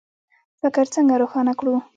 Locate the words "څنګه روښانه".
0.95-1.53